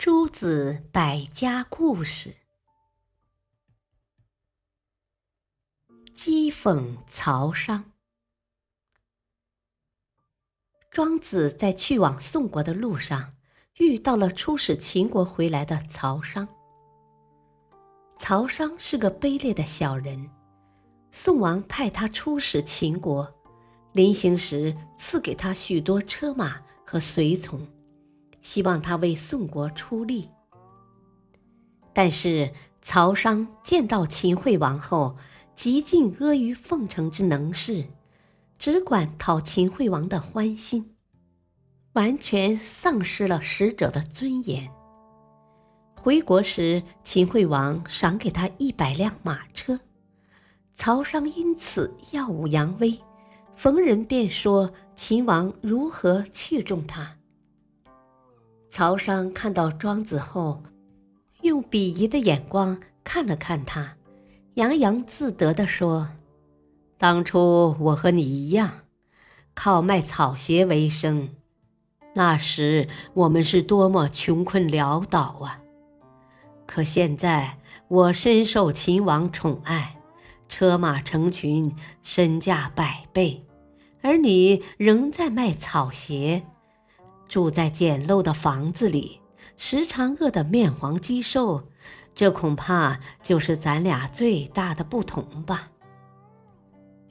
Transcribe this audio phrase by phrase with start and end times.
[0.00, 2.34] 诸子百家故事：
[6.16, 7.84] 讥讽曹商。
[10.90, 13.34] 庄子在去往宋国的路上，
[13.76, 16.48] 遇到了出使秦国回来的曹商。
[18.18, 20.30] 曹商是个卑劣的小人，
[21.10, 23.30] 宋王派他出使秦国，
[23.92, 27.60] 临行时赐给他许多车马和随从。
[28.42, 30.28] 希望他为宋国出力，
[31.92, 35.16] 但是曹商见到秦惠王后，
[35.54, 37.84] 极尽阿谀奉承之能事，
[38.58, 40.94] 只管讨秦惠王的欢心，
[41.92, 44.70] 完全丧失了使者的尊严。
[45.94, 49.78] 回国时，秦惠王赏给他一百辆马车，
[50.74, 52.98] 曹商因此耀武扬威，
[53.54, 57.19] 逢人便说秦王如何器重他。
[58.70, 60.62] 曹商看到庄子后，
[61.42, 63.96] 用鄙夷的眼光看了看他，
[64.54, 66.08] 洋洋自得地说
[66.96, 68.82] ：“当初我和你一样，
[69.54, 71.30] 靠卖草鞋为生，
[72.14, 75.60] 那时我们是多么穷困潦倒啊！
[76.64, 77.58] 可现在
[77.88, 79.96] 我深受秦王宠爱，
[80.48, 83.44] 车马成群，身价百倍，
[84.00, 86.44] 而你仍在卖草鞋。”
[87.30, 89.20] 住在简陋的房子里，
[89.56, 91.62] 时常饿得面黄肌瘦，
[92.12, 95.70] 这恐怕就是咱俩最大的不同吧。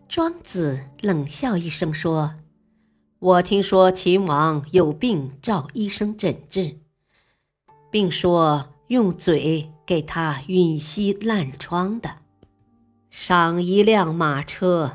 [0.09, 2.35] 庄子冷笑一声说
[3.19, 6.75] ：“我听说秦王有病，找医生诊治，
[7.89, 12.17] 并说用嘴给他吮吸烂疮的，
[13.09, 14.89] 赏一辆马车；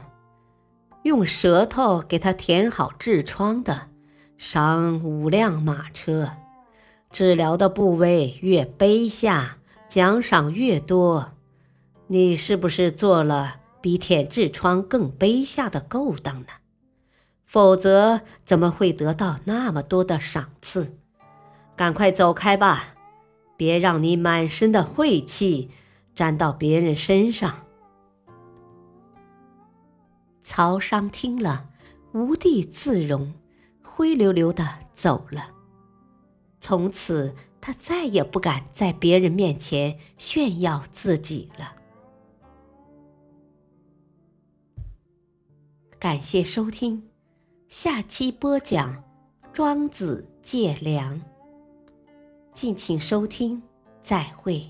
[1.05, 3.89] 用舌头给他填好痔疮的。”
[4.37, 6.31] 赏五辆马车，
[7.11, 11.33] 治疗的部位越卑下，奖赏越多。
[12.09, 16.49] 你是不是做了比舔痔疮更卑下的勾当呢？
[17.45, 20.99] 否则怎么会得到那么多的赏赐？
[21.77, 22.95] 赶快走开吧，
[23.57, 25.71] 别让你满身的晦气
[26.15, 27.67] 沾到别人身上。
[30.43, 31.69] 曹商听了，
[32.13, 33.33] 无地自容。
[33.97, 35.53] 灰溜溜的走了。
[36.59, 41.77] 从此，他再也不敢在别人面前炫耀自己了。
[45.97, 47.09] 感谢收听，
[47.69, 48.97] 下期播讲
[49.53, 51.15] 《庄子借粮》。
[52.53, 53.63] 敬请收听，
[54.03, 54.69] 再会。